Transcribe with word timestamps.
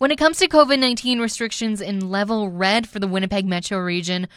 When 0.00 0.10
it 0.10 0.16
comes 0.16 0.38
to 0.38 0.48
COVID 0.48 0.78
19 0.78 1.20
restrictions 1.20 1.82
in 1.82 2.08
level 2.10 2.48
red 2.48 2.88
for 2.88 2.98
the 2.98 3.06
Winnipeg 3.06 3.44
metro 3.44 3.78
region, 3.78 4.28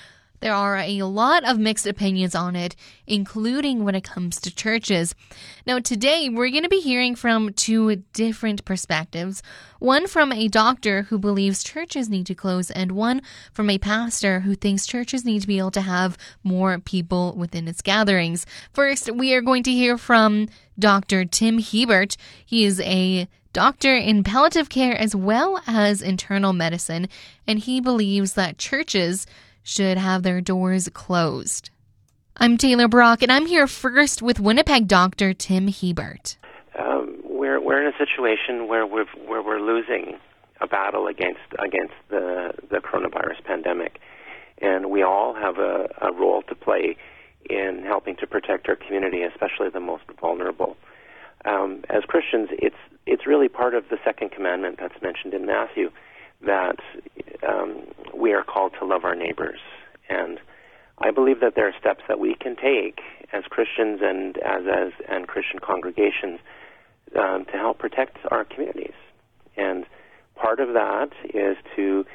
there 0.44 0.54
are 0.54 0.76
a 0.76 1.04
lot 1.04 1.46
of 1.46 1.58
mixed 1.58 1.88
opinions 1.88 2.36
on 2.36 2.54
it, 2.54 2.76
including 3.08 3.86
when 3.86 3.96
it 3.96 4.04
comes 4.04 4.42
to 4.42 4.54
churches. 4.54 5.16
Now, 5.66 5.80
today 5.80 6.28
we're 6.28 6.50
going 6.50 6.64
to 6.64 6.70
be 6.70 6.82
hearing 6.82 7.16
from 7.16 7.54
two 7.54 8.04
different 8.12 8.66
perspectives 8.66 9.42
one 9.80 10.06
from 10.06 10.34
a 10.34 10.50
doctor 10.50 11.04
who 11.04 11.18
believes 11.18 11.64
churches 11.64 12.10
need 12.10 12.26
to 12.26 12.36
close, 12.36 12.70
and 12.72 12.92
one 12.92 13.22
from 13.54 13.70
a 13.70 13.78
pastor 13.78 14.42
who 14.42 14.54
thinks 14.54 14.86
churches 14.86 15.24
need 15.24 15.42
to 15.42 15.48
be 15.48 15.60
able 15.60 15.72
to 15.72 15.82
have 15.82 16.18
more 16.44 16.78
people 16.78 17.34
within 17.38 17.70
its 17.70 17.82
gatherings. 17.82 18.46
First, 18.74 19.12
we 19.12 19.34
are 19.34 19.42
going 19.42 19.64
to 19.64 19.72
hear 19.72 19.98
from 19.98 20.50
Dr. 20.78 21.24
Tim 21.24 21.60
Hebert. 21.60 22.18
He 22.46 22.66
is 22.66 22.82
a 22.82 23.30
doctor 23.54 23.96
in 23.96 24.26
palliative 24.26 24.68
care 24.68 24.98
as 24.98 25.16
well 25.16 25.62
as 25.68 26.02
internal 26.02 26.52
medicine, 26.52 27.08
and 27.48 27.60
he 27.60 27.80
believes 27.80 28.34
that 28.34 28.58
churches 28.58 29.26
should 29.64 29.98
have 29.98 30.24
their 30.24 30.42
doors 30.42 30.90
closed. 30.94 31.70
I'm 32.38 32.58
Taylor 32.58 32.88
Brock, 32.88 33.22
and 33.22 33.32
I'm 33.32 33.46
here 33.46 33.68
first 33.68 34.22
with 34.22 34.40
Winnipeg 34.40 34.88
doctor 34.88 35.34
Tim 35.34 35.68
Hebert. 35.68 36.36
Um, 36.78 37.22
we're 37.24 37.62
we're 37.62 37.82
in 37.82 37.94
a 37.94 37.98
situation 37.98 38.68
where 38.68 38.86
we're 38.86 39.06
where 39.26 39.42
we're 39.42 39.62
losing 39.62 40.18
a 40.60 40.68
battle 40.68 41.08
against 41.08 41.42
against 41.60 41.94
the 42.10 42.54
the 42.70 42.78
coronavirus 42.78 43.44
pandemic, 43.46 44.00
and 44.60 44.90
we 44.90 45.04
all 45.04 45.34
have 45.34 45.58
a, 45.60 45.88
a 46.02 46.12
role 46.12 46.42
to 46.44 46.56
play 46.56 46.98
in 47.50 47.84
helping 47.86 48.16
to 48.18 48.28
protect 48.28 48.68
our 48.68 48.76
community, 48.76 49.22
especially 49.24 49.70
the 49.70 49.80
most 49.80 50.04
vulnerable. 50.20 50.76
Um, 51.46 51.84
as 51.90 52.04
Christians, 52.04 52.50
it's 52.52 52.76
it's 53.06 53.28
really 53.28 53.50
part 53.50 53.76
of 53.76 53.90
the 53.90 53.98
second 54.04 54.32
commandment 54.32 54.78
that's 54.80 55.02
mentioned 55.02 55.34
in 55.34 55.46
Matthew 55.46 55.92
that 56.46 56.78
um, 57.48 57.88
we 58.16 58.34
are 58.34 58.44
called 58.44 58.74
to 58.80 58.86
love 58.86 59.04
our 59.04 59.16
neighbors. 59.16 59.60
And 60.10 60.40
I 61.00 61.12
believe 61.12 61.40
that 61.42 61.56
there 61.56 61.68
are 61.68 61.74
steps 61.80 62.04
that 62.08 62.20
we 62.20 62.36
can 62.36 62.56
take 62.56 63.00
as 63.32 63.44
Christians 63.50 64.00
and 64.02 64.38
as, 64.38 64.64
as 64.68 64.92
and 65.10 65.28
Christian 65.28 65.60
congregations 65.60 66.40
um, 67.18 67.46
to 67.46 67.54
help 67.54 67.80
protect 67.80 68.18
our 68.32 68.46
communities. 68.46 68.94
And 69.58 69.86
part 70.36 70.60
of 70.60 70.70
that 70.74 71.10
is 71.34 71.58
to 71.76 72.06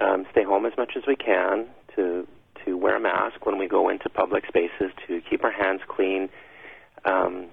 um, 0.00 0.26
stay 0.30 0.44
home 0.44 0.66
as 0.66 0.72
much 0.76 0.92
as 0.96 1.02
we 1.06 1.16
can, 1.16 1.66
to 1.96 2.26
to 2.64 2.76
wear 2.76 2.96
a 2.96 3.00
mask 3.00 3.44
when 3.44 3.58
we 3.58 3.66
go 3.66 3.88
into 3.88 4.08
public 4.08 4.46
spaces, 4.46 4.92
to 5.08 5.20
keep 5.28 5.42
our 5.42 5.50
hands 5.50 5.80
clean, 5.88 6.28
um, 7.04 7.46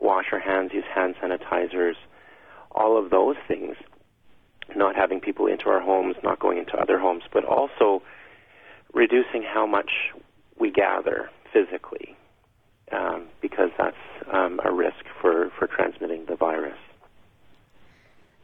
wash 0.00 0.26
our 0.32 0.40
hands, 0.40 0.72
use 0.74 0.84
hand 0.92 1.14
sanitizers, 1.22 1.94
all 2.72 2.98
of 2.98 3.10
those 3.10 3.36
things 3.46 3.76
not 4.76 4.96
having 4.96 5.20
people 5.20 5.46
into 5.46 5.68
our 5.68 5.80
homes, 5.80 6.16
not 6.22 6.38
going 6.38 6.58
into 6.58 6.76
other 6.76 6.98
homes, 6.98 7.22
but 7.32 7.44
also 7.44 8.02
reducing 8.92 9.42
how 9.42 9.66
much 9.66 9.90
we 10.58 10.70
gather 10.70 11.28
physically, 11.52 12.16
um, 12.92 13.26
because 13.40 13.70
that's 13.78 13.96
um, 14.32 14.60
a 14.64 14.72
risk 14.72 15.04
for, 15.20 15.50
for 15.58 15.66
transmitting 15.66 16.24
the 16.26 16.36
virus. 16.36 16.78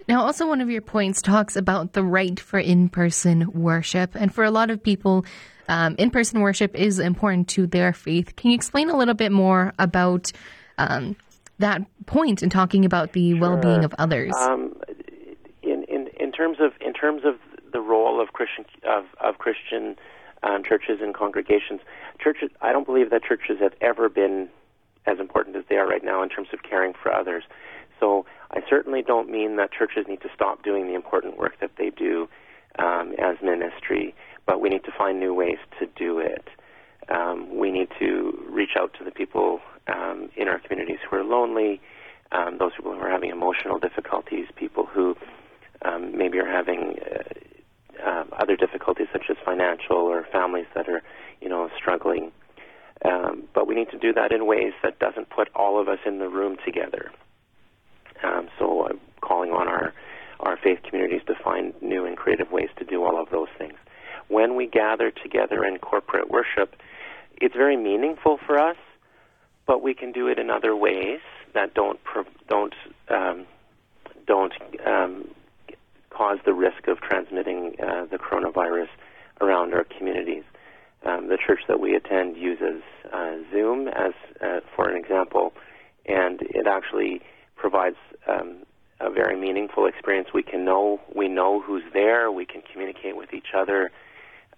Now, 0.09 0.25
also, 0.25 0.49
one 0.49 0.61
of 0.61 0.69
your 0.69 0.83
points 0.83 1.23
talks 1.23 1.55
about 1.57 1.93
the 1.93 2.03
right 2.03 2.39
for 2.39 2.59
in 2.59 2.89
person 2.89 3.53
worship. 3.53 4.15
And 4.15 4.35
for 4.35 4.45
a 4.45 4.51
lot 4.51 4.71
of 4.71 4.83
people, 4.83 5.25
um, 5.69 5.95
in 5.99 6.11
person 6.11 6.41
worship 6.41 6.75
is 6.75 6.99
important 6.99 7.49
to 7.51 7.67
their 7.67 7.93
faith. 7.93 8.35
Can 8.37 8.51
you 8.51 8.57
explain 8.57 8.91
a 8.91 8.97
little 8.97 9.15
bit 9.15 9.31
more 9.31 9.73
about 9.79 10.33
um, 10.77 11.17
that 11.59 11.83
point 12.07 12.43
in 12.43 12.51
talking 12.51 12.85
about 12.85 13.13
the 13.13 13.31
sure. 13.31 13.41
well 13.41 13.57
being 13.57 13.85
of 13.85 13.95
others? 13.99 14.35
Terms 16.43 16.59
of 16.59 16.73
in 16.81 16.93
terms 16.93 17.23
of 17.25 17.37
the 17.73 17.81
role 17.81 18.21
of 18.21 18.33
Christian 18.33 18.65
of, 18.83 19.05
of 19.21 19.39
Christian 19.39 19.95
um, 20.43 20.65
churches 20.65 20.99
and 21.01 21.15
congregations, 21.15 21.81
churches. 22.19 22.51
I 22.61 22.73
don't 22.73 22.85
believe 22.85 23.11
that 23.11 23.23
churches 23.23 23.59
have 23.61 23.75
ever 23.81 24.09
been 24.09 24.49
as 25.07 25.21
important 25.21 25.55
as 25.55 25.63
they 25.69 25.77
are 25.77 25.87
right 25.87 26.03
now 26.03 26.21
in 26.21 26.29
terms 26.29 26.49
of 26.53 26.65
caring 26.65 26.95
for 27.01 27.15
others. 27.15 27.45
So 28.01 28.27
I 28.51 28.59
certainly 28.69 29.03
don't 29.03 29.31
mean 29.31 29.55
that 29.59 29.71
churches 29.71 30.07
need 30.09 30.21
to 30.23 30.31
stop 30.35 30.65
doing 30.65 30.89
the 30.89 30.95
important 30.95 31.39
work 31.39 31.61
that 31.61 31.77
they 31.79 31.91
do 31.91 32.29
um, 32.77 33.15
as 33.21 33.37
ministry, 33.41 34.13
but 34.45 34.61
we 34.61 34.69
need 34.69 34.83
to 34.83 34.93
find 34.99 35.21
new 35.21 35.33
ways 35.33 35.59
to 35.79 35.87
do 35.87 36.19
it. 36.19 36.49
Um, 37.09 37.57
we 37.57 37.71
need 37.71 37.91
to 38.01 38.45
reach 38.51 38.75
out 38.77 38.95
to 38.99 39.05
the 39.05 39.13
people 39.13 39.61
um, 39.87 40.29
in 40.37 40.49
our 40.49 40.59
communities 40.59 40.99
who 41.09 41.19
are 41.19 41.25
lonely, 41.25 41.81
um, 42.33 42.59
those 42.59 42.73
people 42.77 42.95
who 42.95 42.99
are 42.99 43.11
having 43.11 43.31
emotional 43.31 43.79
difficulties, 43.79 44.47
people 44.57 44.87
who 44.87 45.15
um, 45.85 46.17
maybe 46.17 46.39
are 46.39 46.51
having 46.51 46.99
uh, 47.01 48.05
uh, 48.05 48.25
other 48.39 48.57
difficulties 48.57 49.07
such 49.13 49.25
as 49.31 49.37
financial 49.45 49.97
or 49.97 50.27
families 50.33 50.67
that 50.75 50.89
are, 50.89 51.03
you 51.41 51.49
know, 51.49 51.69
struggling. 51.77 52.33
Um, 53.05 53.45
but 53.55 53.67
we 53.67 53.75
need 53.75 53.91
to 53.91 53.99
do 53.99 54.13
that 54.13 54.33
in 54.33 54.47
ways 54.47 54.73
that 54.83 54.99
doesn't 54.99 55.31
put 55.31 55.49
all 55.55 55.81
of 55.81 55.89
us 55.89 55.99
in 56.07 56.19
the 56.19 56.29
room 56.29 56.57
together. 56.65 57.11
Um, 58.23 58.49
so 58.59 58.87
I'm 58.87 59.01
calling 59.21 59.51
on 59.51 59.69
our 59.69 59.93
our 60.41 60.57
faith 60.57 60.81
communities 60.83 61.23
to 61.29 61.35
find 61.43 61.73
new 61.81 62.05
and 62.05 62.17
creative 62.17 62.51
ways 62.51 62.69
to 62.77 62.85
do 62.85 63.05
all 63.05 63.21
of 63.21 63.31
those 63.31 63.49
things. 63.59 63.75
When 64.27 64.57
we 64.57 64.67
gather 64.67 65.13
together 65.13 65.65
in 65.65 65.79
corporate 65.79 66.29
worship, 66.29 66.75
it's 67.41 67.55
very 67.55 67.77
meaningful 67.77 68.39
for 68.45 68.59
us, 68.59 68.77
but 69.67 69.83
we 69.83 69.95
can 69.95 70.11
do 70.11 70.27
it 70.27 70.41
in 70.41 70.51
other 70.51 70.75
ways 70.75 71.21
that 71.55 71.75
don't 71.75 72.01
don't 72.49 72.75
um, 73.09 73.47
don't 74.27 74.53
um, 74.85 75.29
cause 76.13 76.39
the 76.45 76.55
risk 76.55 76.89
of 76.89 77.01
transmitting 77.01 77.75
uh, 77.83 78.07
the 78.07 78.19
coronavirus 78.19 78.89
around 79.41 79.75
our 79.75 79.85
communities. 79.85 80.45
Um, 81.05 81.29
the 81.29 81.39
church 81.45 81.61
that 81.67 81.81
we 81.81 81.97
attend 81.97 82.37
uses 82.37 82.83
uh, 83.13 83.37
Zoom 83.51 83.89
as 83.89 84.13
uh, 84.41 84.61
for 84.77 84.89
an 84.89 84.97
example, 84.97 85.53
and 86.07 86.41
it 86.43 86.67
actually 86.67 87.21
provides 87.57 87.97
um, 88.29 88.63
a 89.01 89.11
very 89.11 89.39
meaningful 89.39 89.87
experience. 89.87 90.29
We 90.33 90.45
can 90.45 90.65
know 90.65 91.01
we 91.15 91.29
know 91.29 91.61
who's 91.61 91.83
there. 91.93 92.31
We 92.31 92.47
can 92.47 92.63
communicate 92.71 93.17
with 93.17 93.35
each 93.35 93.53
other, 93.55 93.91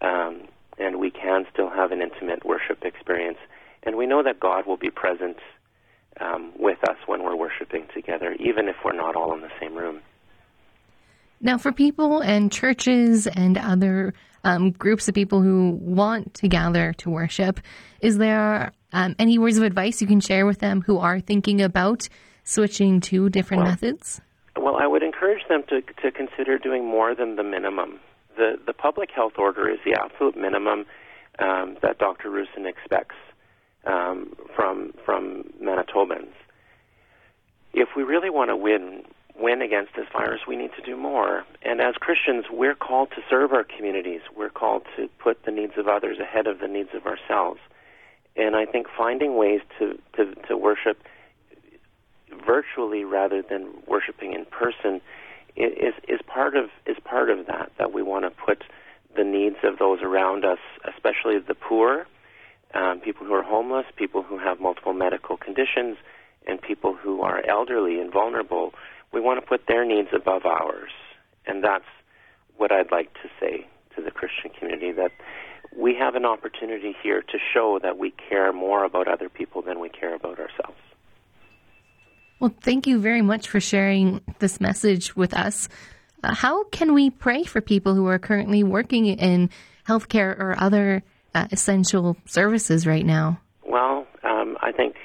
um, 0.03 0.43
and 0.79 0.99
we 0.99 1.11
can 1.11 1.47
still 1.53 1.71
have 1.71 1.93
an 1.93 2.03
intimate 2.03 2.45
worship 2.45 2.85
experience. 2.85 3.39
And 3.83 3.97
we 3.97 4.07
know 4.07 4.23
that 4.23 4.39
God 4.41 4.67
will 4.67 4.77
be 4.77 4.91
present 4.91 5.39
um, 6.21 6.53
with 6.59 6.79
us 6.89 6.97
when 7.07 7.23
we're 7.23 7.37
worshiping 7.37 7.87
together, 7.95 8.35
even 8.39 8.69
if 8.69 8.77
we're 8.85 8.93
not 8.93 9.17
all 9.17 9.35
in 9.35 9.41
the 9.41 9.51
same 9.61 9.75
room. 9.75 10.01
Now, 11.45 11.59
for 11.59 11.73
people 11.73 12.21
and 12.21 12.51
churches 12.51 13.27
and 13.27 13.59
other 13.59 14.15
um, 14.45 14.71
groups 14.71 15.09
of 15.09 15.15
people 15.15 15.43
who 15.43 15.79
want 15.79 16.33
to 16.35 16.49
gather 16.49 16.95
to 16.95 17.11
worship, 17.11 17.61
is 18.01 18.17
there 18.17 18.73
um, 18.95 19.15
any 19.19 19.39
words 19.39 19.59
of 19.59 19.63
advice 19.63 20.01
you 20.01 20.07
can 20.07 20.21
share 20.21 20.47
with 20.47 20.61
them 20.61 20.81
who 20.81 20.99
are 20.99 21.21
thinking 21.21 21.61
about 21.61 22.09
switching 22.45 23.03
to 23.03 23.29
different 23.29 23.63
well, 23.63 23.73
methods? 23.73 24.23
Well, 24.57 24.77
I 24.77 24.87
would 24.87 25.03
encourage 25.03 25.47
them 25.47 25.65
to, 25.69 25.83
to 25.83 26.11
consider 26.11 26.57
doing 26.57 26.87
more 26.87 27.15
than 27.15 27.37
the 27.37 27.43
minimum. 27.43 28.01
The, 28.39 28.59
the 28.67 28.73
public 28.73 29.11
health 29.15 29.35
order 29.37 29.69
is 29.69 29.79
the 29.85 30.01
absolute 30.01 30.39
minimum 30.39 30.87
um, 31.41 31.77
that 31.83 31.99
Dr. 31.99 32.31
Roussin 32.31 32.67
expects 32.67 33.17
um, 33.85 34.35
from, 34.57 34.95
from 35.05 35.53
Manitobans. 35.63 36.33
If 37.75 37.91
we 37.95 38.03
really 38.03 38.31
want 38.31 38.49
to 38.49 38.57
win 38.57 39.03
win 39.39 39.63
against 39.63 39.95
this 39.97 40.07
virus, 40.13 40.43
we 40.47 40.57
need 40.57 40.71
to 40.77 40.83
do 40.83 40.97
more. 40.97 41.45
And 41.63 41.81
as 41.81 41.95
Christians, 41.95 42.45
we're 42.51 42.75
called 42.75 43.11
to 43.11 43.23
serve 43.29 43.53
our 43.53 43.65
communities. 43.65 44.21
We're 44.37 44.51
called 44.51 44.83
to 44.97 45.09
put 45.19 45.45
the 45.45 45.51
needs 45.51 45.73
of 45.77 45.89
others 45.89 46.19
ahead 46.21 46.47
of 46.47 46.61
the 46.61 46.69
needs 46.69 46.91
of 46.95 47.07
ourselves. 47.07 47.61
And 48.37 48.57
I 48.57 48.65
think 48.67 48.87
finding 48.97 49.37
ways 49.37 49.61
to, 49.79 49.99
to, 50.17 50.35
to 50.49 50.57
worship 50.57 51.03
virtually 52.47 53.05
rather 53.05 53.43
than 53.43 53.69
worshiping 53.87 54.33
in 54.35 54.45
person 54.45 55.01
is, 55.57 55.95
is 56.09 56.21
part 56.27 56.57
of 56.57 56.71
is 56.87 56.97
part 57.05 57.31
of 57.31 57.47
that. 57.47 57.71
That 57.79 57.93
we 57.93 58.03
want 58.03 58.25
to 58.25 58.31
put 58.31 58.65
the 59.17 59.25
needs 59.25 59.57
of 59.63 59.79
those 59.79 60.01
around 60.03 60.45
us, 60.45 60.59
especially 60.85 61.39
the 61.39 61.55
poor, 61.55 62.07
um, 62.75 63.01
people 63.01 63.25
who 63.27 63.35
are 63.35 63.43
homeless, 63.43 63.87
people 63.95 64.23
who 64.23 64.39
have 64.39 64.61
multiple 64.61 64.93
medical 64.93 65.37
conditions, 65.37 65.97
and 66.47 66.61
people 66.61 66.95
who 66.95 67.23
are 67.23 67.41
elderly 67.47 68.01
and 68.01 68.13
vulnerable 68.13 68.75
we 69.13 69.21
want 69.21 69.41
to 69.41 69.47
put 69.47 69.67
their 69.67 69.85
needs 69.85 70.09
above 70.15 70.45
ours. 70.45 70.91
And 71.47 71.63
that's 71.63 71.85
what 72.57 72.73
I'd 72.73 72.91
like 72.91 73.13
to 73.15 73.29
say 73.41 73.67
to 73.97 74.03
the 74.03 74.11
Christian 74.11 74.51
community 74.51 74.93
that 74.93 75.13
we 75.77 75.95
have 75.95 76.15
an 76.15 76.25
opportunity 76.25 76.95
here 77.03 77.23
to 77.23 77.39
show 77.53 77.79
that 77.83 77.99
we 77.99 78.13
care 78.29 78.53
more 78.53 78.85
about 78.85 79.09
other 79.09 79.29
people 79.29 79.63
than 79.63 79.81
we 79.81 79.89
care 79.89 80.15
about 80.15 80.39
ourselves. 80.39 80.79
Well, 82.41 82.55
thank 82.61 82.87
you 82.87 82.99
very 82.99 83.23
much 83.23 83.49
for 83.49 83.61
sharing 83.61 84.21
this 84.39 84.61
message 84.61 85.17
with 85.17 85.35
us. 85.35 85.69
Uh, 86.23 86.35
how 86.35 86.65
can 86.65 86.95
we 86.95 87.11
pray 87.11 87.45
for 87.45 87.61
people 87.61 87.95
who 87.95 88.07
are 88.07 88.19
currently 88.19 88.63
working 88.63 89.07
in 89.07 89.51
healthcare 89.87 90.39
or 90.39 90.55
other 90.59 91.03
uh, 91.35 91.47
essential 91.53 92.17
services 92.27 92.87
right 92.87 93.05
now? 93.05 93.41
Well, 93.67 94.07
um, 94.23 94.57
I 94.61 94.73
think 94.73 94.97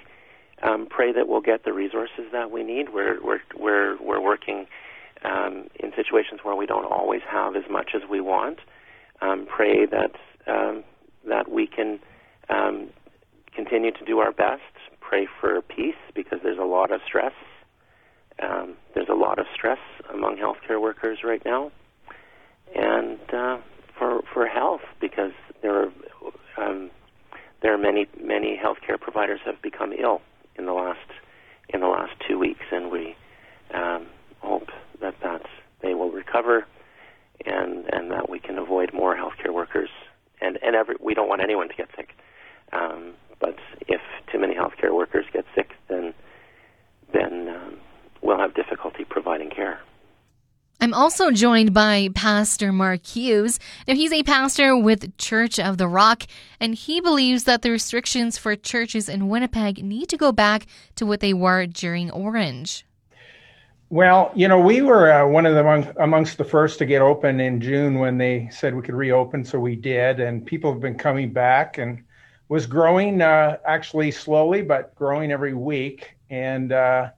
um, 0.62 0.88
pray 0.90 1.12
that 1.14 1.28
we'll 1.28 1.42
get 1.42 1.64
the 1.64 1.74
resources 1.74 2.26
that 2.32 2.52
we 2.52 2.64
need. 2.64 2.90
We're 2.94 3.22
we're 3.24 3.42
we're 3.58 3.98
we're 4.02 4.22
working 4.22 4.68
um, 5.24 5.70
in 5.80 5.92
situations 5.96 6.42
where 6.44 6.56
we 6.56 6.66
don't 6.66 6.86
always 6.86 7.22
have 7.30 7.56
as 7.56 7.64
much 7.70 7.92
as 7.96 8.02
we 8.10 8.22
want. 8.22 8.60
Um, 9.22 9.48
pray 9.48 9.86
that 9.86 10.12
um, 10.48 10.84
that 11.28 11.50
we 11.50 11.68
can 11.68 12.00
um, 12.50 12.90
continue 13.56 13.92
to 13.92 14.06
do 14.06 14.20
our 14.20 14.32
best. 14.32 14.62
Pray 15.02 15.28
for 15.40 15.62
peace 15.62 15.96
because 16.14 16.40
there's 16.44 16.60
a 16.60 16.66
lot 16.66 16.92
of 16.92 17.02
stress. 17.06 17.34
Um, 18.42 18.76
there's 18.94 19.10
a 19.10 19.16
lot 19.16 19.40
of 19.40 19.46
stress 19.54 19.80
among 20.14 20.38
healthcare 20.38 20.82
workers 20.82 21.20
right 21.24 21.42
now, 21.44 21.72
and 22.76 23.20
uh, 23.34 23.58
for 23.98 24.22
for 24.34 24.48
health 24.48 24.82
because 25.02 25.32
there 25.62 25.84
are 25.84 25.92
um, 26.58 26.92
there 27.62 27.74
are 27.74 27.78
many 27.78 28.08
many 28.22 28.58
healthcare 28.62 29.00
providers 29.00 29.40
have 29.46 29.62
become 29.62 29.92
ill 29.94 30.22
in 30.60 30.66
the 30.66 30.74
last 30.74 31.00
in 31.70 31.80
the 31.80 31.88
last 31.88 32.12
two 32.28 32.38
weeks, 32.38 32.66
and 32.72 32.92
we 32.92 33.16
um, 33.74 34.06
hope 34.40 34.68
that 35.02 35.16
that 35.24 35.46
they 35.82 35.96
will 35.96 36.12
recover 36.12 36.68
and 37.46 37.86
and 37.92 38.12
that 38.12 38.30
we 38.30 38.40
can 38.40 38.58
avoid 38.60 38.94
more 38.94 39.16
healthcare 39.16 39.54
workers. 39.54 39.90
And 40.42 40.60
and 40.62 40.76
every 40.76 40.96
we 41.00 41.14
don't 41.16 41.30
want 41.30 41.42
anyone 41.42 41.70
to 41.70 41.76
get 41.76 41.90
sick. 41.96 42.10
Um, 42.72 43.14
but 43.40 43.58
if 43.88 44.02
too 44.32 44.40
many 44.40 44.54
healthcare 44.54 44.94
workers 44.94 45.26
get 45.34 45.46
sick, 45.56 45.72
then 45.88 46.14
then 47.12 47.50
um, 47.50 47.78
we'll 48.22 48.38
have 48.38 48.54
difficulty 48.54 49.06
providing 49.06 49.50
care. 49.50 49.80
I'm 50.82 50.89
also 51.00 51.32
joined 51.32 51.74
by 51.74 52.10
Pastor 52.14 52.74
Mark 52.74 53.06
Hughes. 53.06 53.58
Now, 53.88 53.96
he's 53.96 54.12
a 54.12 54.22
pastor 54.22 54.76
with 54.76 55.18
Church 55.18 55.58
of 55.58 55.78
the 55.78 55.88
Rock, 55.88 56.24
and 56.60 56.76
he 56.76 57.00
believes 57.00 57.46
that 57.46 57.62
the 57.62 57.72
restrictions 57.72 58.38
for 58.38 58.58
churches 58.58 59.08
in 59.08 59.30
Winnipeg 59.30 59.82
need 59.82 60.10
to 60.10 60.18
go 60.18 60.34
back 60.34 60.68
to 60.96 61.06
what 61.06 61.22
they 61.22 61.34
were 61.34 61.66
during 61.66 62.12
Orange. 62.12 62.86
Well, 63.90 64.34
you 64.36 64.50
know, 64.50 64.60
we 64.60 64.82
were 64.82 65.10
uh, 65.10 65.26
one 65.26 65.46
of 65.46 65.54
the 65.54 65.62
among, 65.62 65.88
amongst 66.02 66.38
the 66.38 66.44
first 66.44 66.80
to 66.80 66.86
get 66.86 67.02
open 67.02 67.40
in 67.40 67.62
June 67.62 68.00
when 68.00 68.18
they 68.18 68.50
said 68.52 68.76
we 68.76 68.82
could 68.82 68.94
reopen, 68.94 69.46
so 69.46 69.58
we 69.58 69.78
did, 69.78 70.20
and 70.20 70.46
people 70.46 70.70
have 70.70 70.82
been 70.82 70.98
coming 70.98 71.32
back 71.32 71.78
and 71.78 72.04
was 72.50 72.66
growing 72.66 73.22
uh, 73.22 73.56
actually 73.66 74.12
slowly, 74.12 74.62
but 74.62 74.94
growing 74.96 75.32
every 75.32 75.54
week. 75.54 76.18
And 76.30 76.74
uh, 76.74 77.12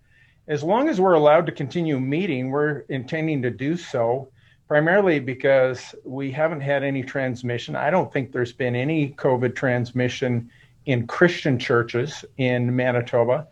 as 0.47 0.63
long 0.63 0.89
as 0.89 0.99
we're 0.99 1.13
allowed 1.13 1.45
to 1.45 1.51
continue 1.51 1.99
meeting, 1.99 2.49
we're 2.49 2.79
intending 2.89 3.41
to 3.43 3.49
do 3.49 3.77
so, 3.77 4.29
primarily 4.67 5.19
because 5.19 5.95
we 6.03 6.31
haven't 6.31 6.61
had 6.61 6.83
any 6.83 7.03
transmission. 7.03 7.75
I 7.75 7.89
don't 7.89 8.11
think 8.11 8.31
there's 8.31 8.53
been 8.53 8.75
any 8.75 9.11
COVID 9.11 9.55
transmission 9.55 10.49
in 10.85 11.07
Christian 11.07 11.59
churches 11.59 12.25
in 12.37 12.75
Manitoba. 12.75 13.47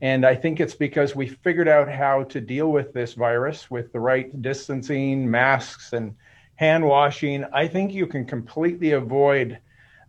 And 0.00 0.24
I 0.24 0.34
think 0.34 0.60
it's 0.60 0.74
because 0.74 1.14
we 1.14 1.28
figured 1.28 1.68
out 1.68 1.90
how 1.90 2.24
to 2.24 2.40
deal 2.40 2.72
with 2.72 2.94
this 2.94 3.12
virus 3.12 3.70
with 3.70 3.92
the 3.92 4.00
right 4.00 4.40
distancing, 4.40 5.30
masks, 5.30 5.92
and 5.92 6.14
hand 6.56 6.84
washing. 6.86 7.44
I 7.52 7.68
think 7.68 7.92
you 7.92 8.06
can 8.06 8.24
completely 8.24 8.92
avoid 8.92 9.58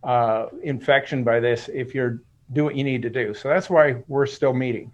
uh, 0.02 0.46
infection 0.62 1.24
by 1.24 1.40
this 1.40 1.68
if 1.72 1.94
you're 1.94 2.22
do 2.52 2.64
what 2.64 2.76
you 2.76 2.84
need 2.84 3.02
to 3.02 3.10
do. 3.10 3.32
So 3.32 3.48
that's 3.48 3.70
why 3.70 4.02
we're 4.08 4.26
still 4.26 4.52
meeting. 4.52 4.92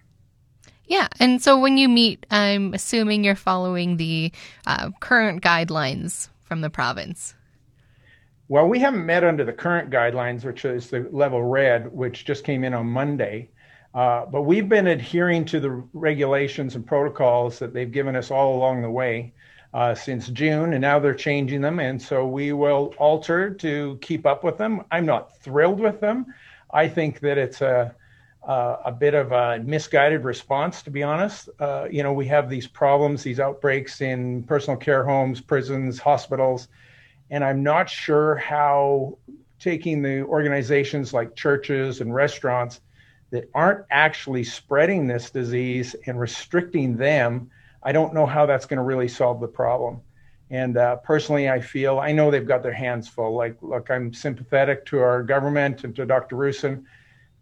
Yeah, 0.88 1.08
and 1.20 1.40
so 1.43 1.58
when 1.58 1.76
you 1.76 1.88
meet, 1.88 2.25
I'm 2.31 2.73
assuming 2.73 3.23
you're 3.23 3.35
following 3.35 3.99
the 3.99 4.32
uh, 4.67 4.90
current 5.00 5.43
guidelines 5.43 6.31
from 6.44 6.62
the 6.62 6.70
province. 6.70 7.35
Well, 8.49 8.67
we 8.67 8.79
haven't 8.79 9.05
met 9.05 9.23
under 9.23 9.44
the 9.44 9.52
current 9.52 9.90
guidelines, 9.90 10.46
which 10.46 10.64
is 10.64 10.88
the 10.88 11.06
level 11.12 11.44
red, 11.44 11.93
which 11.93 12.25
just 12.25 12.43
came 12.43 12.64
in 12.64 12.73
on 12.73 12.87
Monday. 12.87 13.50
Uh, 13.94 14.25
but 14.25 14.43
we've 14.43 14.69
been 14.69 14.87
adhering 14.87 15.44
to 15.44 15.61
the 15.61 15.70
regulations 15.93 16.75
and 16.75 16.87
protocols 16.87 17.58
that 17.58 17.75
they've 17.75 17.93
given 17.93 18.17
us 18.17 18.31
all 18.31 18.56
along 18.56 18.81
the 18.81 18.91
way 18.91 19.34
uh, 19.75 19.94
since 19.94 20.29
June, 20.29 20.73
and 20.73 20.81
now 20.81 20.99
they're 20.99 21.14
changing 21.14 21.61
them. 21.61 21.81
And 21.81 22.00
so 22.00 22.26
we 22.26 22.55
will 22.55 22.94
alter 22.96 23.50
to 23.55 23.99
keep 24.00 24.25
up 24.25 24.43
with 24.43 24.56
them. 24.56 24.82
I'm 24.91 25.05
not 25.05 25.37
thrilled 25.38 25.81
with 25.81 26.00
them. 26.00 26.32
I 26.73 26.88
think 26.88 27.20
that 27.20 27.37
it's 27.37 27.61
a 27.61 27.94
uh, 28.49 28.79
a 28.87 28.91
bit 28.91 29.15
of 29.15 29.31
a 29.31 29.61
misguided 29.62 30.25
response, 30.25 30.83
to 30.83 30.91
be 30.91 31.03
honest. 31.03 31.50
Uh, 31.61 31.87
you 31.91 32.03
know, 32.03 32.15
we 32.15 32.27
have 32.27 32.49
these 32.49 32.67
problems, 32.67 33.23
these 33.23 33.39
outbreaks 33.39 34.00
in 34.00 34.43
personal 34.45 34.77
care 34.77 35.05
homes, 35.05 35.41
prisons, 35.41 35.99
hospitals, 35.99 36.69
and 37.31 37.45
I'm 37.45 37.62
not 37.62 37.91
sure 37.91 38.37
how 38.37 39.19
taking 39.61 40.03
the 40.03 40.23
organizations 40.23 41.12
like 41.12 41.37
churches 41.37 42.00
and 42.00 42.15
restaurants 42.15 42.81
that 43.31 43.50
aren't 43.55 43.85
actually 43.91 44.45
spreading 44.45 45.06
this 45.06 45.31
disease 45.31 45.94
and 46.06 46.19
restricting 46.19 46.97
them, 46.97 47.51
I 47.83 47.93
don't 47.93 48.15
know 48.15 48.25
how 48.25 48.47
that's 48.47 48.65
going 48.65 48.79
to 48.79 48.83
really 48.83 49.09
solve 49.09 49.41
the 49.41 49.49
problem. 49.49 50.01
And 50.51 50.79
uh, 50.79 50.97
personally, 50.97 51.51
I 51.51 51.61
feel 51.61 51.99
I 51.99 52.12
know 52.12 52.31
they've 52.31 52.47
got 52.47 52.62
their 52.62 52.73
hands 52.73 53.06
full. 53.06 53.35
Like, 53.35 53.56
look, 53.61 53.91
I'm 53.91 54.15
sympathetic 54.15 54.87
to 54.87 55.01
our 55.01 55.23
government 55.23 55.85
and 55.85 55.94
to 55.97 56.06
Dr. 56.06 56.37
Roussin, 56.37 56.85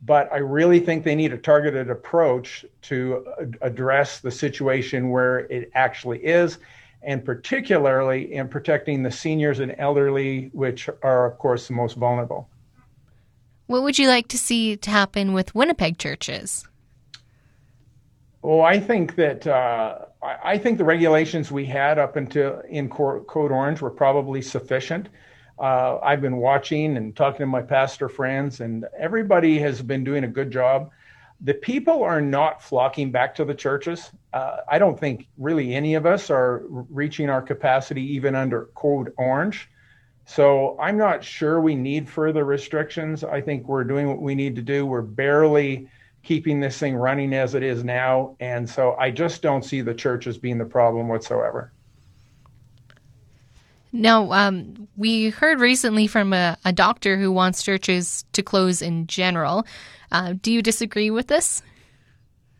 but 0.03 0.33
I 0.33 0.39
really 0.39 0.81
think 0.81 1.05
they 1.05 1.15
need 1.15 1.33
a 1.33 1.39
targeted 1.39 1.91
approach 1.91 2.65
to 2.83 3.27
address 3.61 4.21
the 4.21 4.31
situation 4.31 5.11
where 5.11 5.41
it 5.41 5.71
actually 5.75 6.25
is, 6.25 6.59
and 7.03 7.25
particularly 7.25 8.35
in 8.35 8.49
protecting 8.49 9.03
the 9.03 9.11
seniors 9.11 9.61
and 9.61 9.75
elderly, 9.79 10.51
which 10.53 10.89
are, 11.03 11.27
of 11.27 11.39
course, 11.39 11.69
the 11.69 11.75
most 11.75 11.97
vulnerable. 11.97 12.49
What 13.67 13.83
would 13.83 13.99
you 13.99 14.09
like 14.09 14.29
to 14.29 14.39
see 14.39 14.77
to 14.77 14.91
happen 14.91 15.33
with 15.33 15.55
Winnipeg 15.55 15.99
churches? 15.99 16.67
Well, 18.43 18.63
I 18.63 18.79
think 18.79 19.17
that 19.17 19.45
uh, 19.45 20.05
I 20.23 20.57
think 20.57 20.79
the 20.79 20.85
regulations 20.85 21.51
we 21.51 21.67
had 21.67 21.99
up 21.99 22.15
until 22.15 22.61
in 22.69 22.89
Code 22.89 23.51
Orange 23.51 23.81
were 23.81 23.91
probably 23.91 24.41
sufficient. 24.41 25.09
Uh, 25.59 25.99
I've 26.03 26.21
been 26.21 26.37
watching 26.37 26.97
and 26.97 27.17
talking 27.17 27.39
to 27.39 27.47
my 27.47 27.63
pastor 27.63 28.09
friends, 28.09 28.61
and 28.61 28.85
everybody 28.99 29.59
has 29.59 29.81
been 29.81 30.05
doing 30.05 30.25
a 30.25 30.29
good 30.29 30.51
job. 30.51 30.91
The 31.41 31.55
people 31.55 32.03
are 32.03 32.21
not 32.21 32.63
flocking 32.63 33.11
back 33.11 33.35
to 33.37 33.45
the 33.45 33.55
churches. 33.55 34.11
Uh, 34.33 34.59
I 34.69 34.79
don't 34.79 34.99
think 34.99 35.29
really 35.39 35.75
any 35.75 35.95
of 35.95 36.07
us 36.07 36.31
are 36.31 36.63
reaching 36.69 37.29
our 37.31 37.43
capacity 37.43 38.03
even 38.15 38.35
under 38.35 38.67
Code 38.75 39.13
Orange. 39.17 39.69
So 40.25 40.77
I'm 40.81 40.99
not 40.99 41.23
sure 41.23 41.61
we 41.61 41.75
need 41.75 42.09
further 42.09 42.45
restrictions. 42.45 43.23
I 43.23 43.41
think 43.41 43.69
we're 43.69 43.85
doing 43.85 44.09
what 44.09 44.21
we 44.21 44.35
need 44.35 44.57
to 44.57 44.63
do. 44.63 44.85
We're 44.85 45.03
barely 45.03 45.89
keeping 46.23 46.59
this 46.59 46.77
thing 46.79 46.97
running 46.97 47.33
as 47.33 47.55
it 47.55 47.63
is 47.63 47.85
now. 47.85 48.35
And 48.41 48.69
so 48.69 48.97
I 48.99 49.11
just 49.11 49.41
don't 49.41 49.65
see 49.65 49.83
the 49.83 49.95
church 49.95 50.27
as 50.27 50.37
being 50.37 50.59
the 50.59 50.65
problem 50.65 51.07
whatsoever. 51.09 51.73
Now, 53.97 54.31
um, 54.33 54.89
we 54.97 55.31
heard 55.31 55.59
recently 55.59 56.07
from 56.07 56.33
a, 56.33 56.59
a, 56.67 56.73
doctor 56.73 57.17
who 57.17 57.33
wants 57.33 57.63
churches 57.63 58.27
to 58.35 58.43
close 58.43 58.83
in 58.83 59.07
general. 59.07 59.67
Uh, 60.13 60.35
do 60.43 60.53
you 60.53 60.61
disagree 60.61 61.11
with 61.11 61.29
this? 61.29 61.63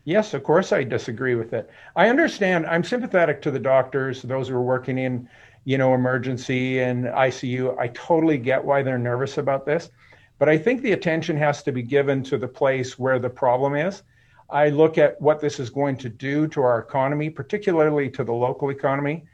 Yes, 0.03 0.33
of 0.33 0.43
course 0.43 0.71
I 0.71 0.83
disagree 0.83 1.35
with 1.35 1.53
it. 1.53 1.69
I 1.95 2.09
understand. 2.09 2.65
I'm 2.65 2.83
sympathetic 2.83 3.41
to 3.43 3.51
the 3.51 3.59
doctors, 3.59 4.23
those 4.23 4.47
who 4.47 4.55
are 4.55 4.61
working 4.63 4.97
in 4.97 5.29
you 5.67 5.77
know, 5.77 5.93
emergency 5.93 6.79
and 6.79 7.05
ICU. 7.05 7.77
I 7.77 7.89
totally 7.89 8.37
get 8.37 8.63
why 8.63 8.81
they're 8.81 8.97
nervous 8.97 9.37
about 9.37 9.65
this, 9.65 9.91
but 10.39 10.47
I 10.47 10.57
think 10.57 10.81
the 10.81 10.93
attention 10.93 11.35
has 11.35 11.61
to 11.63 11.73
be 11.73 11.83
given 11.83 12.23
to 12.23 12.37
the 12.37 12.47
place 12.47 12.97
where 12.97 13.19
the 13.19 13.29
problem 13.29 13.75
is. 13.75 14.01
I 14.49 14.69
look 14.69 14.97
at 14.97 15.21
what 15.21 15.41
this 15.41 15.59
is 15.59 15.69
going 15.69 15.97
to 15.97 16.09
do 16.09 16.47
to 16.47 16.61
our 16.61 16.79
economy, 16.79 17.29
particularly 17.29 18.09
to 18.11 18.23
the 18.23 18.31
local 18.31 18.69
economy. 18.69 19.25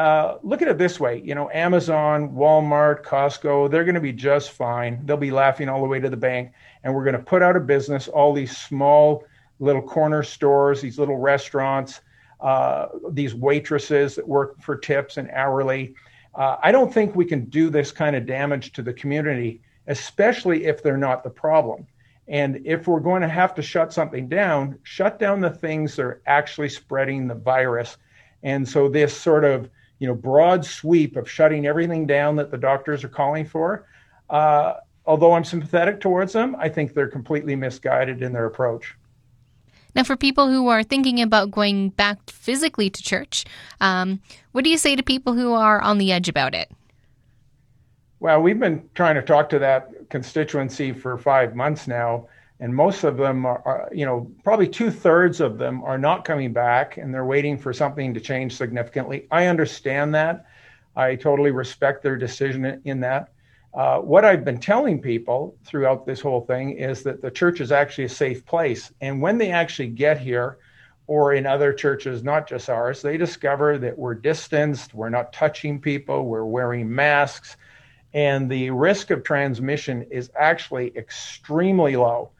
Uh, 0.00 0.38
look 0.42 0.62
at 0.62 0.68
it 0.68 0.78
this 0.78 0.98
way 0.98 1.20
you 1.24 1.34
know, 1.34 1.50
Amazon, 1.52 2.30
Walmart, 2.30 3.04
Costco, 3.04 3.70
they're 3.70 3.84
going 3.84 3.94
to 3.94 4.00
be 4.00 4.12
just 4.12 4.52
fine. 4.52 5.04
They'll 5.04 5.16
be 5.16 5.30
laughing 5.30 5.68
all 5.68 5.82
the 5.82 5.88
way 5.88 6.00
to 6.00 6.08
the 6.08 6.16
bank. 6.16 6.52
And 6.82 6.94
we're 6.94 7.04
going 7.04 7.16
to 7.16 7.22
put 7.22 7.42
out 7.42 7.56
of 7.56 7.66
business 7.66 8.08
all 8.08 8.32
these 8.32 8.56
small 8.56 9.24
little 9.58 9.82
corner 9.82 10.22
stores, 10.22 10.80
these 10.80 10.98
little 10.98 11.18
restaurants 11.18 12.00
uh, 12.40 12.88
these 13.10 13.34
waitresses 13.34 14.14
that 14.14 14.26
work 14.26 14.60
for 14.62 14.76
tips 14.76 15.16
and 15.16 15.30
hourly. 15.30 15.94
Uh, 16.34 16.56
I 16.62 16.72
don't 16.72 16.92
think 16.92 17.14
we 17.14 17.24
can 17.24 17.44
do 17.46 17.70
this 17.70 17.92
kind 17.92 18.16
of 18.16 18.26
damage 18.26 18.72
to 18.72 18.82
the 18.82 18.92
community, 18.92 19.60
especially 19.88 20.64
if 20.64 20.82
they're 20.82 20.96
not 20.96 21.22
the 21.22 21.30
problem. 21.30 21.86
And 22.28 22.62
if 22.64 22.86
we're 22.86 23.00
going 23.00 23.22
to 23.22 23.28
have 23.28 23.54
to 23.56 23.62
shut 23.62 23.92
something 23.92 24.28
down, 24.28 24.78
shut 24.84 25.18
down 25.18 25.40
the 25.40 25.50
things 25.50 25.96
that 25.96 26.02
are 26.02 26.22
actually 26.26 26.68
spreading 26.68 27.26
the 27.26 27.34
virus. 27.34 27.96
And 28.42 28.66
so 28.66 28.88
this 28.88 29.14
sort 29.14 29.44
of 29.44 29.68
you 30.00 30.08
know 30.08 30.14
broad 30.14 30.64
sweep 30.64 31.16
of 31.16 31.30
shutting 31.30 31.66
everything 31.66 32.06
down 32.06 32.34
that 32.36 32.50
the 32.50 32.58
doctors 32.58 33.04
are 33.04 33.08
calling 33.08 33.46
for, 33.46 33.86
uh, 34.30 34.74
although 35.06 35.34
I'm 35.34 35.44
sympathetic 35.44 36.00
towards 36.00 36.32
them, 36.32 36.56
I 36.58 36.68
think 36.68 36.94
they're 36.94 37.08
completely 37.08 37.54
misguided 37.54 38.22
in 38.22 38.32
their 38.32 38.46
approach. 38.46 38.96
Now, 39.94 40.04
for 40.04 40.16
people 40.16 40.48
who 40.48 40.68
are 40.68 40.82
thinking 40.82 41.20
about 41.20 41.50
going 41.50 41.90
back 41.90 42.18
physically 42.30 42.90
to 42.90 43.02
church, 43.02 43.44
um, 43.80 44.20
what 44.52 44.64
do 44.64 44.70
you 44.70 44.78
say 44.78 44.96
to 44.96 45.02
people 45.02 45.34
who 45.34 45.52
are 45.52 45.80
on 45.80 45.98
the 45.98 46.12
edge 46.12 46.28
about 46.28 46.54
it? 46.54 46.70
Well, 48.20 48.40
we've 48.40 48.58
been 48.58 48.88
trying 48.94 49.16
to 49.16 49.22
talk 49.22 49.48
to 49.50 49.58
that 49.58 50.10
constituency 50.10 50.92
for 50.92 51.16
five 51.18 51.56
months 51.56 51.88
now. 51.88 52.28
And 52.60 52.74
most 52.74 53.04
of 53.04 53.16
them 53.16 53.46
are, 53.46 53.62
are 53.64 53.88
you 53.92 54.04
know, 54.04 54.30
probably 54.44 54.68
two 54.68 54.90
thirds 54.90 55.40
of 55.40 55.56
them 55.56 55.82
are 55.82 55.98
not 55.98 56.24
coming 56.24 56.52
back, 56.52 56.98
and 56.98 57.12
they're 57.12 57.24
waiting 57.24 57.56
for 57.56 57.72
something 57.72 58.12
to 58.14 58.20
change 58.20 58.56
significantly. 58.56 59.26
I 59.30 59.46
understand 59.46 60.14
that. 60.14 60.44
I 60.94 61.16
totally 61.16 61.50
respect 61.50 62.02
their 62.02 62.16
decision 62.16 62.82
in 62.84 63.00
that. 63.00 63.32
Uh, 63.72 63.98
what 63.98 64.24
I've 64.24 64.44
been 64.44 64.58
telling 64.58 65.00
people 65.00 65.56
throughout 65.64 66.04
this 66.04 66.20
whole 66.20 66.42
thing 66.42 66.72
is 66.72 67.02
that 67.04 67.22
the 67.22 67.30
church 67.30 67.60
is 67.60 67.72
actually 67.72 68.04
a 68.04 68.10
safe 68.10 68.44
place. 68.44 68.92
And 69.00 69.22
when 69.22 69.38
they 69.38 69.52
actually 69.52 69.88
get 69.88 70.18
here, 70.18 70.58
or 71.06 71.34
in 71.34 71.44
other 71.44 71.72
churches, 71.72 72.22
not 72.22 72.46
just 72.46 72.68
ours, 72.68 73.02
they 73.02 73.16
discover 73.16 73.78
that 73.78 73.98
we're 73.98 74.14
distanced, 74.14 74.94
we're 74.94 75.08
not 75.08 75.32
touching 75.32 75.80
people, 75.80 76.26
we're 76.26 76.44
wearing 76.44 76.94
masks, 76.94 77.56
and 78.12 78.50
the 78.50 78.70
risk 78.70 79.10
of 79.10 79.24
transmission 79.24 80.06
is 80.10 80.30
actually 80.38 80.96
extremely 80.96 81.96
low 81.96 82.30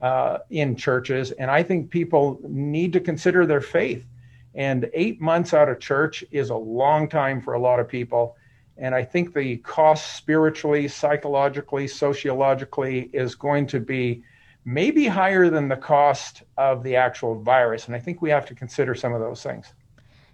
uh, 0.00 0.38
in 0.50 0.76
churches. 0.76 1.32
And 1.32 1.50
I 1.50 1.62
think 1.62 1.90
people 1.90 2.38
need 2.42 2.92
to 2.92 3.00
consider 3.00 3.46
their 3.46 3.60
faith. 3.60 4.06
And 4.54 4.88
eight 4.94 5.20
months 5.20 5.52
out 5.52 5.68
of 5.68 5.80
church 5.80 6.24
is 6.30 6.50
a 6.50 6.56
long 6.56 7.08
time 7.08 7.40
for 7.40 7.54
a 7.54 7.58
lot 7.58 7.80
of 7.80 7.88
people. 7.88 8.36
And 8.78 8.94
I 8.94 9.04
think 9.04 9.34
the 9.34 9.58
cost 9.58 10.16
spiritually, 10.16 10.88
psychologically, 10.88 11.88
sociologically 11.88 13.10
is 13.12 13.34
going 13.34 13.66
to 13.68 13.80
be 13.80 14.22
maybe 14.64 15.06
higher 15.06 15.48
than 15.48 15.68
the 15.68 15.76
cost 15.76 16.42
of 16.58 16.82
the 16.82 16.96
actual 16.96 17.40
virus. 17.40 17.86
And 17.86 17.94
I 17.94 18.00
think 18.00 18.20
we 18.20 18.30
have 18.30 18.46
to 18.46 18.54
consider 18.54 18.94
some 18.94 19.14
of 19.14 19.20
those 19.20 19.42
things. 19.42 19.72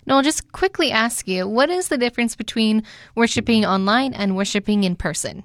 Now, 0.07 0.17
I'll 0.17 0.23
just 0.23 0.51
quickly 0.51 0.91
ask 0.91 1.29
you 1.29 1.47
what 1.47 1.71
is 1.71 1.89
the 1.89 1.99
difference 1.99 2.35
between 2.35 2.83
worshiping 3.15 3.65
online 3.65 4.15
and 4.15 4.37
worshiping 4.37 4.83
in 4.83 4.97
person? 4.97 5.45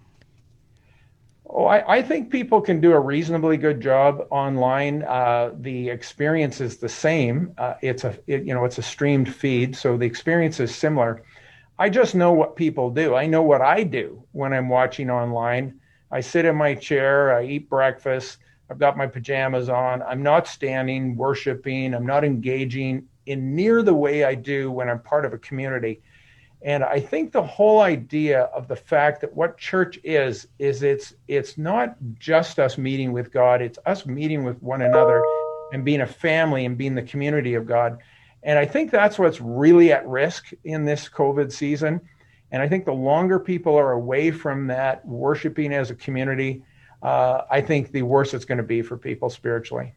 Oh, 1.50 1.66
I, 1.66 1.98
I 1.98 2.02
think 2.02 2.30
people 2.30 2.60
can 2.62 2.82
do 2.82 2.92
a 2.92 3.00
reasonably 3.00 3.58
good 3.58 3.80
job 3.80 4.28
online. 4.32 5.04
Uh, 5.04 5.52
the 5.60 5.90
experience 5.90 6.60
is 6.60 6.78
the 6.78 6.90
same. 6.90 7.54
Uh, 7.58 7.76
it's 7.82 8.04
a 8.04 8.18
it, 8.28 8.44
you 8.44 8.54
know 8.54 8.66
it's 8.66 8.78
a 8.80 8.82
streamed 8.82 9.34
feed, 9.34 9.76
so 9.76 9.98
the 9.98 10.06
experience 10.06 10.60
is 10.60 10.76
similar. 10.76 11.24
I 11.80 11.90
just 11.90 12.16
know 12.16 12.34
what 12.34 12.56
people 12.56 12.90
do. 12.90 13.16
I 13.16 13.28
know 13.28 13.44
what 13.44 13.62
I 13.62 13.84
do 13.84 14.24
when 14.32 14.52
I'm 14.54 14.68
watching 14.68 15.10
online. 15.10 15.80
I 16.12 16.22
sit 16.22 16.46
in 16.46 16.56
my 16.56 16.76
chair, 16.76 17.36
I 17.38 17.46
eat 17.46 17.70
breakfast, 17.70 18.40
I've 18.70 18.80
got 18.80 18.98
my 18.98 19.08
pajamas 19.08 19.70
on. 19.70 20.02
I'm 20.04 20.24
not 20.24 20.48
standing, 20.48 21.16
worshiping, 21.16 21.94
I'm 21.94 22.06
not 22.06 22.24
engaging 22.24 23.08
in 23.26 23.56
near 23.56 23.84
the 23.84 23.94
way 23.94 24.24
I 24.24 24.36
do 24.36 24.72
when 24.72 24.90
I'm 24.90 25.02
part 25.02 25.26
of 25.26 25.34
a 25.34 25.38
community. 25.38 26.02
And 26.68 26.84
I 26.84 27.00
think 27.00 27.32
the 27.32 27.42
whole 27.42 27.80
idea 27.80 28.42
of 28.42 28.68
the 28.68 28.76
fact 28.76 29.22
that 29.22 29.34
what 29.34 29.58
church 29.58 29.98
is 30.04 30.50
is 30.60 30.84
it's 30.84 31.14
it's 31.30 31.58
not 31.58 31.96
just 32.20 32.60
us 32.60 32.78
meeting 32.78 33.14
with 33.14 33.32
God, 33.32 33.62
it's 33.62 33.80
us 33.86 34.06
meeting 34.06 34.44
with 34.44 34.62
one 34.62 34.82
another 34.82 35.24
and 35.72 35.86
being 35.86 36.02
a 36.02 36.06
family 36.06 36.66
and 36.66 36.78
being 36.78 36.94
the 36.94 37.04
community 37.04 37.54
of 37.54 37.66
God. 37.66 38.00
And 38.44 38.60
I 38.60 38.66
think 38.66 38.92
that's 38.92 39.18
what's 39.18 39.40
really 39.40 39.94
at 39.94 40.06
risk 40.10 40.52
in 40.66 40.84
this 40.84 41.08
COVID 41.08 41.54
season. 41.54 42.02
And 42.52 42.62
I 42.62 42.68
think 42.68 42.84
the 42.84 42.92
longer 42.92 43.40
people 43.40 43.78
are 43.78 43.94
away 43.94 44.30
from 44.30 44.68
that 44.68 45.06
worshiping 45.08 45.74
as 45.74 45.90
a 45.90 45.96
community, 45.96 46.64
uh, 47.02 47.44
I 47.50 47.62
think 47.62 47.94
the 47.94 48.02
worse 48.02 48.34
it's 48.34 48.44
going 48.44 48.58
to 48.58 48.64
be 48.66 48.82
for 48.82 48.98
people 48.98 49.30
spiritually. 49.30 49.94